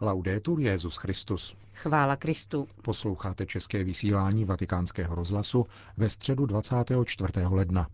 [0.00, 1.56] Laudetur Jezus Christus.
[1.74, 2.68] Chvála Kristu.
[2.82, 7.32] Posloucháte české vysílání Vatikánského rozhlasu ve středu 24.
[7.50, 7.86] ledna.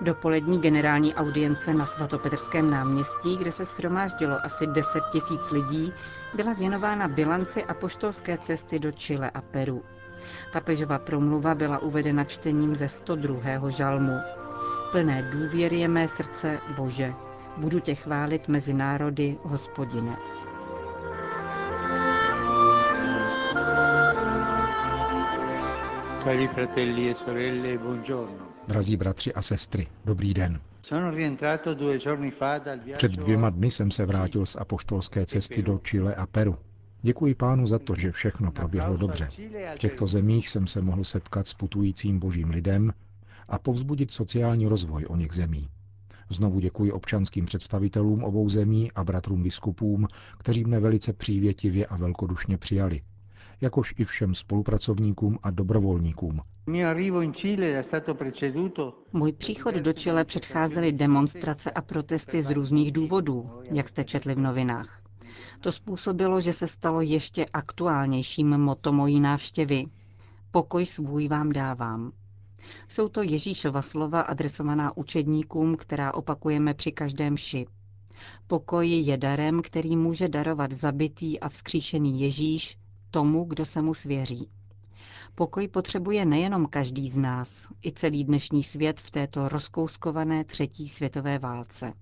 [0.00, 5.92] Dopolední generální audience na svatopetrském náměstí, kde se schromáždilo asi 10 tisíc lidí,
[6.34, 9.82] byla věnována bilanci apoštolské cesty do Chile a Peru.
[10.52, 13.70] Papežova promluva byla uvedena čtením ze 102.
[13.70, 14.43] žalmu.
[14.94, 17.14] Plné důvěry je mé srdce, Bože.
[17.56, 20.16] Budu tě chválit mezi národy, hospodine.
[26.24, 28.46] Cari fratelli e sorelle, buongiorno.
[28.68, 30.60] Drazí bratři a sestry, dobrý den.
[32.96, 36.56] Před dvěma dny jsem se vrátil z apoštolské cesty do Chile a Peru.
[37.02, 39.28] Děkuji pánu za to, že všechno proběhlo dobře.
[39.74, 42.92] V těchto zemích jsem se mohl setkat s putujícím božím lidem
[43.48, 45.68] a povzbudit sociální rozvoj o něch zemí.
[46.30, 50.06] Znovu děkuji občanským představitelům obou zemí a bratrům biskupům,
[50.38, 53.00] kteří mne velice přívětivě a velkodušně přijali,
[53.60, 56.40] jakož i všem spolupracovníkům a dobrovolníkům.
[59.12, 64.38] Můj příchod do Chile předcházely demonstrace a protesty z různých důvodů, jak jste četli v
[64.38, 65.00] novinách.
[65.60, 69.84] To způsobilo, že se stalo ještě aktuálnějším moto mojí návštěvy.
[70.50, 72.12] Pokoj svůj vám dávám.
[72.88, 77.66] Jsou to Ježíšova slova adresovaná učedníkům, která opakujeme při každém ši.
[78.46, 82.78] Pokoj je darem, který může darovat zabitý a vzkříšený Ježíš
[83.10, 84.48] tomu, kdo se mu svěří.
[85.34, 91.38] Pokoj potřebuje nejenom každý z nás, i celý dnešní svět v této rozkouskované třetí světové
[91.38, 91.92] válce.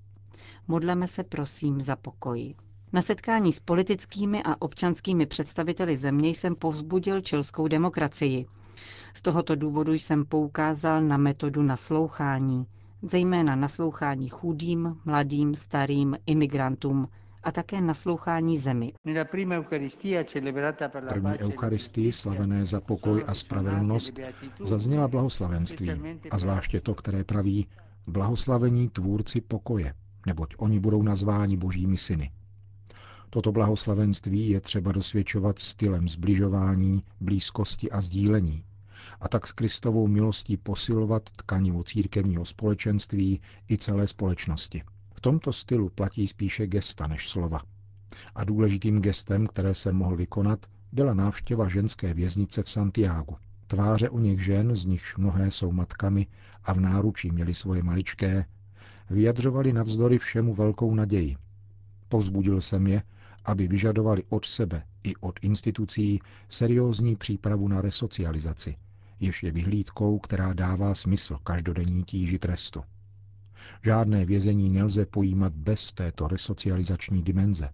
[0.68, 2.54] Modleme se prosím za pokoj.
[2.92, 8.46] Na setkání s politickými a občanskými představiteli země jsem povzbudil čilskou demokracii.
[9.14, 12.66] Z tohoto důvodu jsem poukázal na metodu naslouchání,
[13.02, 17.08] zejména naslouchání chudým, mladým, starým, imigrantům
[17.42, 18.92] a také naslouchání zemi.
[21.08, 24.20] První eucharistii, slavené za pokoj a spravedlnost,
[24.60, 25.90] zazněla blahoslavenství,
[26.30, 27.66] a zvláště to, které praví
[28.06, 29.94] blahoslavení tvůrci pokoje,
[30.26, 32.30] neboť oni budou nazváni božími syny.
[33.30, 38.64] Toto blahoslavenství je třeba dosvědčovat stylem zbližování, blízkosti a sdílení,
[39.20, 43.40] a tak s Kristovou milostí posilovat tkanivo církevního společenství
[43.70, 44.82] i celé společnosti.
[45.14, 47.60] V tomto stylu platí spíše gesta než slova.
[48.34, 53.36] A důležitým gestem, které se mohl vykonat, byla návštěva ženské věznice v Santiagu.
[53.66, 56.26] Tváře u nich žen, z nichž mnohé jsou matkami
[56.64, 58.44] a v náručí měli svoje maličké,
[59.10, 61.36] vyjadřovali navzdory všemu velkou naději.
[62.08, 63.02] Povzbudil jsem je,
[63.44, 68.76] aby vyžadovali od sebe i od institucí seriózní přípravu na resocializaci,
[69.22, 72.82] jež je vyhlídkou, která dává smysl každodenní tíži trestu.
[73.84, 77.68] Žádné vězení nelze pojímat bez této resocializační dimenze.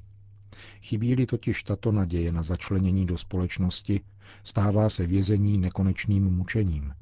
[0.82, 4.00] Chybí-li totiž tato naděje na začlenění do společnosti,
[4.44, 6.92] stává se vězení nekonečným mučením.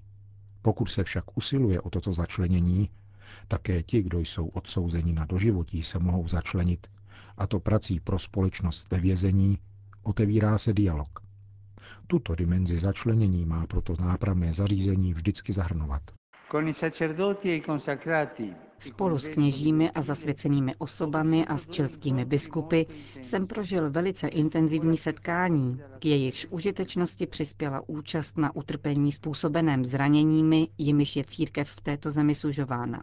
[0.62, 2.90] Pokud se však usiluje o toto začlenění,
[3.48, 6.86] také ti, kdo jsou odsouzeni na doživotí, se mohou začlenit,
[7.36, 9.58] a to prací pro společnost ve vězení,
[10.02, 11.25] otevírá se dialog.
[12.06, 16.02] Tuto dimenzi začlenění má proto nápravné zařízení vždycky zahrnovat.
[18.78, 22.86] Spolu s kněžími a zasvěcenými osobami a s čilskými biskupy
[23.22, 31.16] jsem prožil velice intenzivní setkání, k jejichž užitečnosti přispěla účast na utrpení způsobeném zraněními, jimiž
[31.16, 33.02] je církev v této zemi sužována.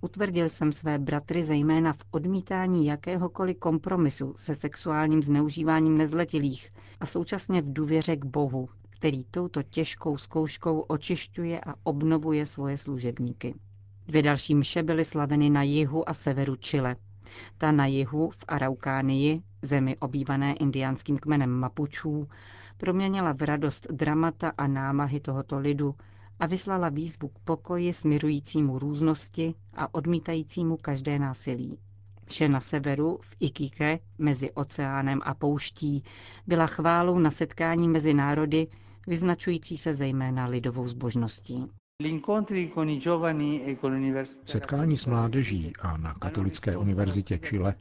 [0.00, 7.62] Utvrdil jsem své bratry zejména v odmítání jakéhokoliv kompromisu se sexuálním zneužíváním nezletilých a současně
[7.62, 13.54] v důvěře k Bohu, který touto těžkou zkouškou očišťuje a obnovuje svoje služebníky.
[14.06, 16.96] Dvě další mše byly slaveny na jihu a severu Chile.
[17.58, 22.28] Ta na jihu v Araukánii, zemi obývané indiánským kmenem Mapučů,
[22.76, 25.94] proměnila v radost dramata a námahy tohoto lidu
[26.40, 31.78] a vyslala výzvu k pokoji smirujícímu různosti a odmítajícímu každé násilí.
[32.28, 36.02] Vše na severu, v Ikike, mezi oceánem a pouští,
[36.46, 38.66] byla chválou na setkání mezi národy,
[39.06, 41.66] vyznačující se zejména lidovou zbožností.
[44.44, 47.74] Setkání s mládeží a na Katolické univerzitě Chile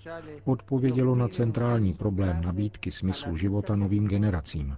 [0.46, 4.78] odpovědělo na centrální problém nabídky smyslu života novým generacím.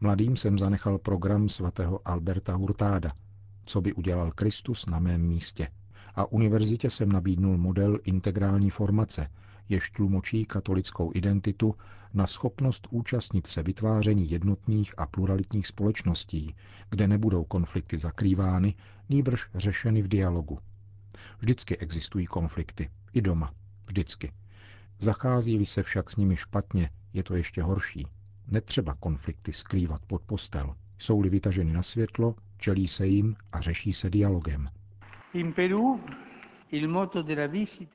[0.00, 3.12] Mladým jsem zanechal program svatého Alberta Hurtáda,
[3.64, 5.68] co by udělal Kristus na mém místě.
[6.14, 9.30] A univerzitě jsem nabídnul model integrální formace,
[9.68, 11.74] jež tlumočí katolickou identitu
[12.14, 16.54] na schopnost účastnit se vytváření jednotných a pluralitních společností,
[16.90, 18.74] kde nebudou konflikty zakrývány,
[19.08, 20.58] nýbrž řešeny v dialogu.
[21.38, 22.90] Vždycky existují konflikty.
[23.12, 23.52] I doma.
[23.86, 24.32] Vždycky.
[24.98, 28.06] Zachází-li se však s nimi špatně, je to ještě horší.
[28.50, 30.74] Netřeba konflikty skrývat pod postel.
[30.98, 34.68] Jsou-li vytaženy na světlo, čelí se jim a řeší se dialogem.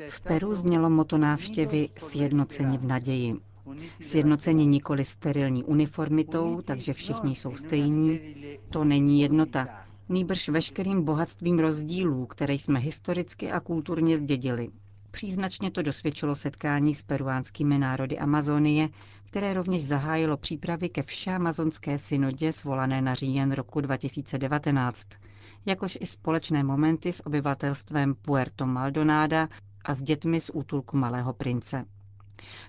[0.10, 3.36] V Peru znělo moto návštěvy Sjednoceni v naději.
[4.02, 8.19] Sjednoceni nikoli sterilní uniformitou, takže všichni jsou stejní,
[8.69, 9.68] to není jednota,
[10.10, 14.69] nýbrž veškerým bohatstvím rozdílů, které jsme historicky a kulturně zdědili.
[15.15, 18.89] Příznačně to dosvědčilo setkání s peruánskými národy Amazonie,
[19.25, 25.07] které rovněž zahájilo přípravy ke všeamazonské synodě svolané na říjen roku 2019,
[25.65, 29.47] jakož i společné momenty s obyvatelstvem Puerto Maldonada
[29.85, 31.85] a s dětmi z útulku Malého prince.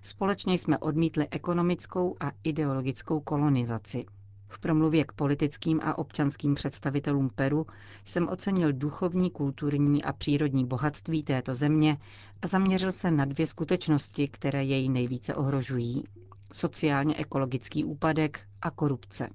[0.03, 4.05] Společně jsme odmítli ekonomickou a ideologickou kolonizaci.
[4.49, 7.67] V promluvě k politickým a občanským představitelům Peru
[8.05, 11.99] jsem ocenil duchovní, kulturní a přírodní bohatství této země
[12.43, 16.05] a zaměřil se na dvě skutečnosti, které jej nejvíce ohrožují.
[16.53, 19.29] Sociálně-ekologický úpadek a korupce.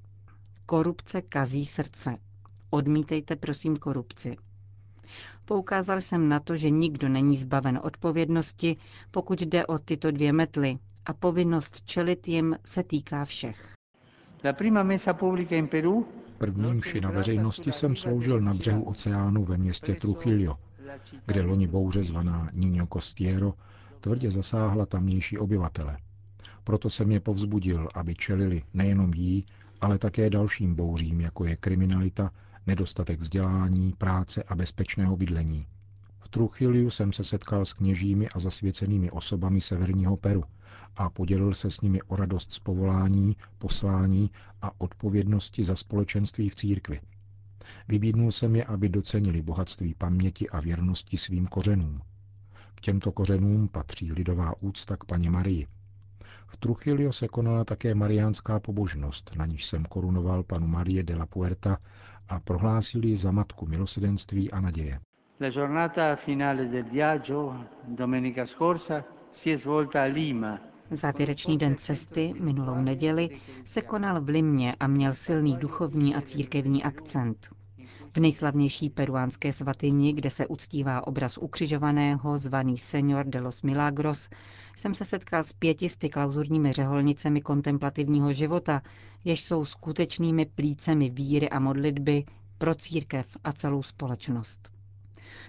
[0.66, 2.18] Korupce kazí srdce.
[2.70, 4.38] Odmítejte prosím korupci.
[5.46, 8.78] Poukázal jsem na to, že nikdo není zbaven odpovědnosti,
[9.12, 13.74] pokud jde o tyto dvě metly, a povinnost čelit jim se týká všech.
[16.38, 20.58] První mši na veřejnosti jsem sloužil na břehu oceánu ve městě Trujillo,
[21.26, 23.54] kde loni bouře zvaná Niño Costiero
[24.00, 25.98] tvrdě zasáhla tamnější obyvatele.
[26.64, 29.46] Proto jsem je povzbudil, aby čelili nejenom jí,
[29.82, 32.32] ale také dalším bouřím, jako je kriminalita,
[32.68, 35.68] nedostatek vzdělání, práce a bezpečného bydlení.
[36.34, 40.44] Truchiliu jsem se setkal s kněžími a zasvěcenými osobami severního Peru
[40.96, 44.32] a podělil se s nimi o radost z povolání, poslání
[44.62, 47.02] a odpovědnosti za společenství v církvi.
[47.88, 52.02] Vybídnul jsem je, aby docenili bohatství paměti a věrnosti svým kořenům.
[52.76, 55.68] K těmto kořenům patří lidová úcta k paně Marii.
[56.48, 61.26] V Truchilio se konala také mariánská pobožnost, na níž jsem korunoval panu Marie de la
[61.26, 61.78] Puerta
[62.28, 65.00] a prohlásil ji za matku milosedenství a naděje.
[65.42, 70.62] La giornata finale del viaggio, domenica scorsa, si è svolta a Lima.
[70.92, 76.84] Závěrečný den cesty, minulou neděli, se konal v Limě a měl silný duchovní a církevní
[76.84, 77.50] akcent.
[78.16, 84.30] V nejslavnější peruánské svatyni, kde se uctívá obraz ukřižovaného, zvaný Señor de los Milagros,
[84.76, 88.82] jsem se setkal s pětisty klauzurními řeholnicemi kontemplativního života,
[89.24, 92.26] jež jsou skutečnými plícemi víry a modlitby
[92.58, 94.81] pro církev a celou společnost.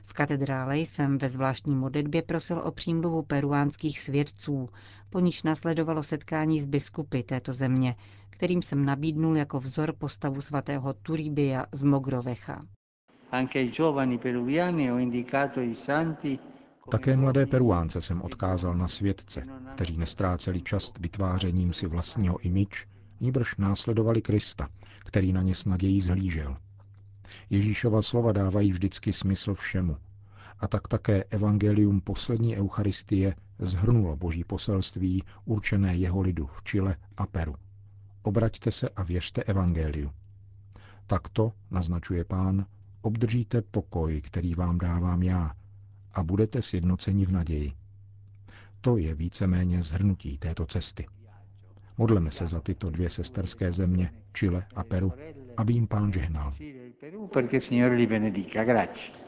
[0.05, 4.69] V katedrále jsem ve zvláštní modlitbě prosil o přímluvu peruánských svědců,
[5.11, 7.97] po níž následovalo setkání s biskupy této země,
[8.31, 12.67] kterým jsem nabídnul jako vzor postavu svatého Turibia z Mogrovecha.
[16.91, 22.87] Také mladé Peruánce jsem odkázal na svědce, kteří nestráceli čas vytvářením si vlastního imič,
[23.21, 24.69] níbrž následovali Krista,
[24.99, 26.57] který na ně s nadějí zhlížel.
[27.51, 29.97] Ježíšova slova dávají vždycky smysl všemu.
[30.61, 37.27] A tak také evangelium poslední Eucharistie zhrnulo boží poselství určené jeho lidu v Chile a
[37.27, 37.55] Peru.
[38.23, 40.11] Obraťte se a věřte evangeliu.
[41.07, 42.67] Takto, naznačuje pán,
[43.03, 45.53] obdržíte pokoj, který vám dávám já,
[46.13, 47.73] a budete sjednoceni v naději.
[48.81, 51.07] To je víceméně zhrnutí této cesty.
[51.99, 55.13] Modleme se za tyto dvě sesterské země, Chile a Peru,
[55.57, 56.53] aby jim pán žehnal.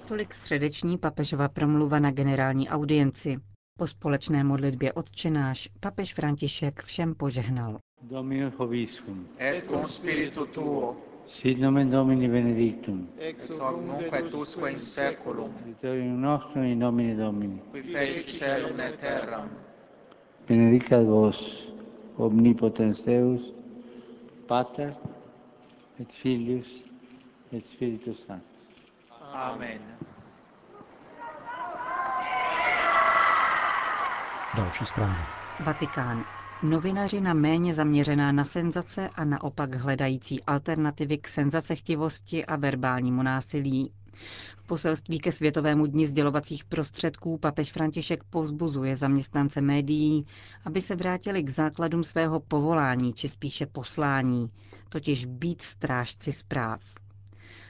[0.09, 3.37] Tolik středeční papežova promluva na generální audienci.
[3.79, 7.79] Po společné modlitbě odčenáš papež František všem požehnal.
[8.03, 9.27] Dominus Hoviscum.
[9.39, 13.09] et cum spiritu tuo, Sit nomen Domini benedictum.
[13.19, 17.61] ex hoc nunc et usque in seculum, Aiutorium nostrum in nomine Domini.
[17.71, 19.49] qui feci celum et terram,
[20.49, 21.69] Benedicat vos,
[22.17, 23.53] omnipotens Deus,
[24.47, 24.95] Pater,
[26.01, 26.85] et Filius,
[27.53, 28.67] et Spiritus Sanctus.
[29.33, 29.81] Amen.
[34.57, 35.23] Další zprávy.
[35.65, 36.25] Vatikán.
[36.63, 43.93] Novinaři na méně zaměřená na senzace a naopak hledající alternativy k senzacechtivosti a verbálnímu násilí.
[44.57, 50.27] V poselství ke Světovému dni sdělovacích prostředků papež František povzbuzuje zaměstnance médií,
[50.65, 54.51] aby se vrátili k základům svého povolání, či spíše poslání,
[54.89, 56.81] totiž být strážci zpráv.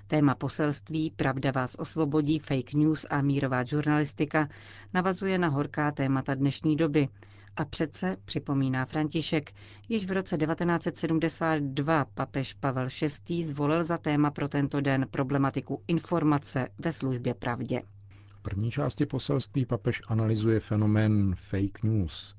[0.07, 4.49] Téma poselství Pravda vás osvobodí, fake news a mírová žurnalistika
[4.95, 7.09] navazuje na horká témata dnešní doby.
[7.57, 9.53] A přece, připomíná František,
[9.89, 12.89] již v roce 1972 papež Pavel
[13.29, 13.43] VI.
[13.43, 17.83] zvolil za téma pro tento den problematiku informace ve službě pravdě.
[18.29, 22.35] V první části poselství papež analyzuje fenomén fake news.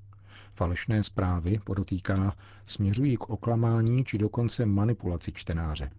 [0.53, 5.89] Falešné zprávy, podotýká, směřují k oklamání či dokonce manipulaci čtenáře.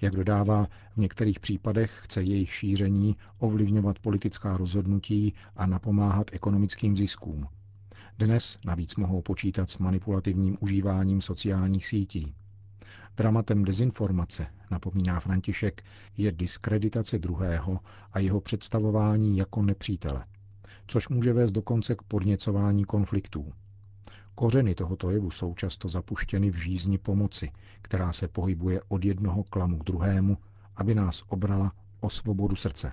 [0.00, 7.46] Jak dodává, v některých případech chce jejich šíření ovlivňovat politická rozhodnutí a napomáhat ekonomickým ziskům.
[8.18, 12.34] Dnes navíc mohou počítat s manipulativním užíváním sociálních sítí.
[13.16, 15.82] Dramatem dezinformace, napomíná František,
[16.16, 17.80] je diskreditace druhého
[18.12, 20.24] a jeho představování jako nepřítele,
[20.86, 23.52] což může vést dokonce k podněcování konfliktů.
[24.34, 27.50] Kořeny tohoto jevu jsou často zapuštěny v žízni pomoci,
[27.82, 30.38] která se pohybuje od jednoho klamu k druhému,
[30.76, 32.92] aby nás obrala o svobodu srdce.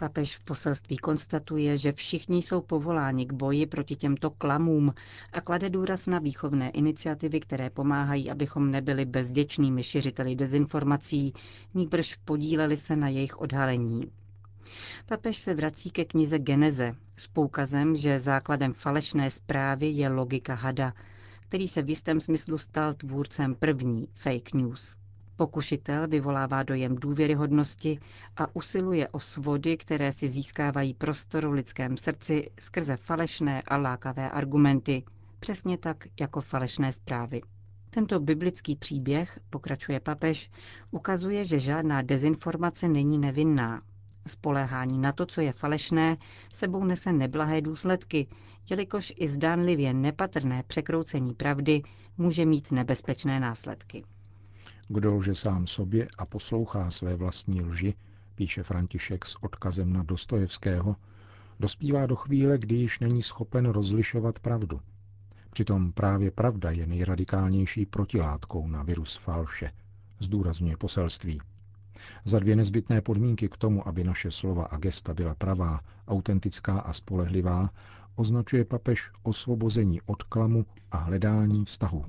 [0.00, 4.94] Papež v poselství konstatuje, že všichni jsou povoláni k boji proti těmto klamům
[5.32, 11.32] a klade důraz na výchovné iniciativy, které pomáhají, abychom nebyli bezděčnými šiřiteli dezinformací,
[11.74, 14.02] níbrž podíleli se na jejich odhalení.
[15.06, 20.92] Papež se vrací ke knize Geneze s poukazem, že základem falešné zprávy je logika hada,
[21.40, 24.99] který se v jistém smyslu stal tvůrcem první fake news.
[25.40, 27.98] Pokušitel vyvolává dojem důvěryhodnosti
[28.36, 34.30] a usiluje o svody, které si získávají prostor v lidském srdci skrze falešné a lákavé
[34.30, 35.02] argumenty,
[35.40, 37.40] přesně tak jako falešné zprávy.
[37.90, 40.50] Tento biblický příběh, pokračuje papež,
[40.90, 43.82] ukazuje, že žádná dezinformace není nevinná.
[44.26, 46.16] Spoléhání na to, co je falešné,
[46.54, 48.26] sebou nese neblahé důsledky,
[48.70, 51.82] jelikož i zdánlivě nepatrné překroucení pravdy
[52.18, 54.04] může mít nebezpečné následky.
[54.92, 57.94] Kdo lže sám sobě a poslouchá své vlastní lži,
[58.34, 60.96] píše František s odkazem na Dostojevského,
[61.60, 64.80] dospívá do chvíle, kdy již není schopen rozlišovat pravdu.
[65.50, 69.72] Přitom právě pravda je nejradikálnější protilátkou na virus falše,
[70.18, 71.40] zdůrazňuje poselství.
[72.24, 76.92] Za dvě nezbytné podmínky k tomu, aby naše slova a gesta byla pravá, autentická a
[76.92, 77.70] spolehlivá,
[78.16, 82.04] označuje papež osvobození od klamu a hledání vztahů.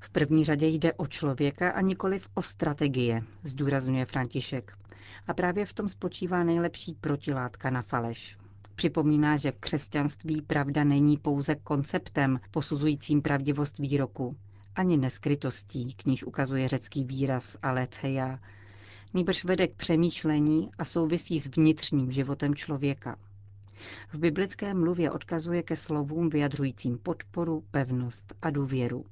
[0.00, 4.72] V první řadě jde o člověka a nikoliv o strategie, zdůrazňuje František.
[5.28, 8.38] A právě v tom spočívá nejlepší protilátka na faleš.
[8.74, 14.36] Připomíná, že v křesťanství pravda není pouze konceptem posuzujícím pravdivost výroku,
[14.74, 18.38] ani neskrytostí, k níž ukazuje řecký výraz aletheia,
[19.14, 23.16] nýbrž vede k přemýšlení a souvisí s vnitřním životem člověka.
[24.12, 29.04] V biblické mluvě odkazuje ke slovům vyjadřujícím podporu, pevnost a důvěru.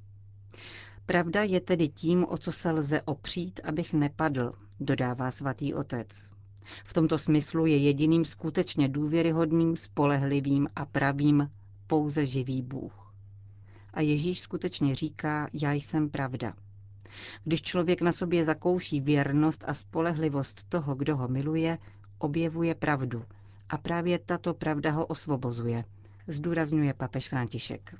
[1.05, 6.31] Pravda je tedy tím, o co se lze opřít, abych nepadl, dodává svatý otec.
[6.85, 11.51] V tomto smyslu je jediným skutečně důvěryhodným, spolehlivým a pravým
[11.87, 13.13] pouze živý Bůh.
[13.93, 16.53] A Ježíš skutečně říká, já jsem pravda.
[17.43, 21.77] Když člověk na sobě zakouší věrnost a spolehlivost toho, kdo ho miluje,
[22.17, 23.23] objevuje pravdu.
[23.69, 25.83] A právě tato pravda ho osvobozuje,
[26.27, 27.95] zdůrazňuje papež František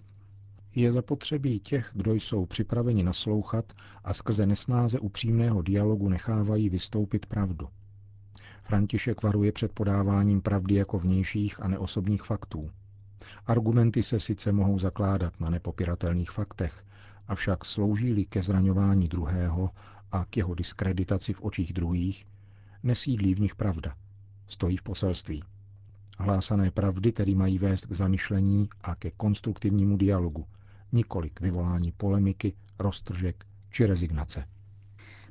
[0.81, 7.67] je zapotřebí těch, kdo jsou připraveni naslouchat a skrze nesnáze upřímného dialogu nechávají vystoupit pravdu.
[8.65, 12.69] František varuje před podáváním pravdy jako vnějších a neosobních faktů.
[13.45, 16.85] Argumenty se sice mohou zakládat na nepopiratelných faktech,
[17.27, 19.69] avšak slouží-li ke zraňování druhého
[20.11, 22.25] a k jeho diskreditaci v očích druhých,
[22.83, 23.95] nesídlí v nich pravda.
[24.47, 25.43] Stojí v poselství.
[26.19, 30.45] Hlásané pravdy tedy mají vést k zamyšlení a ke konstruktivnímu dialogu,
[30.91, 34.45] nikoli k vyvolání polemiky, roztržek či rezignace.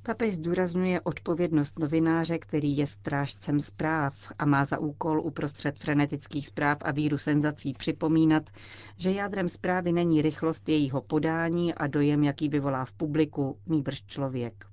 [0.06, 6.78] Papež zdůrazňuje odpovědnost novináře, který je strážcem zpráv a má za úkol uprostřed frenetických zpráv
[6.84, 8.50] a víru senzací připomínat,
[8.96, 14.66] že jádrem zprávy není rychlost jejího podání a dojem, jaký vyvolá v publiku, nýbrž člověk.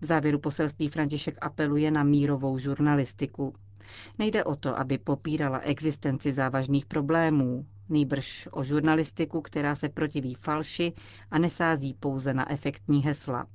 [0.00, 3.54] V závěru poselství František apeluje na mírovou žurnalistiku.
[4.18, 10.92] Nejde o to, aby popírala existenci závažných problémů, nýbrž o žurnalistiku, která se protiví falši
[11.30, 13.46] a nesází pouze na efektní hesla.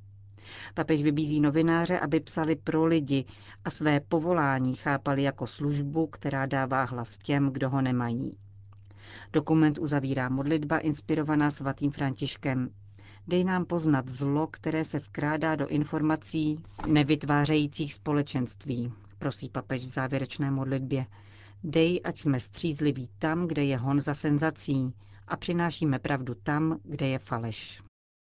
[0.73, 3.25] Papež vybízí novináře, aby psali pro lidi
[3.65, 8.37] a své povolání chápali jako službu, která dává hlas těm, kdo ho nemají.
[9.33, 12.69] Dokument uzavírá modlitba inspirovaná svatým Františkem.
[13.27, 20.51] Dej nám poznat zlo, které se vkrádá do informací nevytvářejících společenství, prosí papež v závěrečné
[20.51, 21.05] modlitbě.
[21.63, 24.93] Dej, ať jsme střízliví tam, kde je hon za senzací
[25.27, 27.81] a přinášíme pravdu tam, kde je faleš.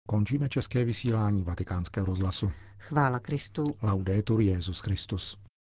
[0.08, 2.50] Končíme české vysílání vatikánského rozhlasu.
[2.78, 3.64] Chvála Kristu.
[3.82, 5.38] Laudetur Jezus Christus.